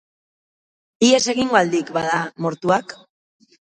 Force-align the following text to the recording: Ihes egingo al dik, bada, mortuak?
Ihes 1.09 1.21
egingo 1.33 1.59
al 1.59 1.69
dik, 1.75 1.91
bada, 1.99 2.17
mortuak? 2.47 2.97